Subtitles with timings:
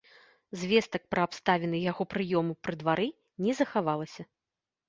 [0.61, 3.09] Звестак пра абставіны яго прыёму пры двары
[3.47, 4.21] не захавалася.